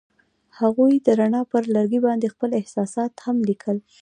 هغوی 0.59 0.93
د 1.05 1.07
رڼا 1.19 1.41
پر 1.51 1.63
لرګي 1.75 1.99
باندې 2.05 2.27
خپل 2.33 2.49
احساسات 2.59 3.13
هم 3.25 3.37
لیکل. 3.49 3.77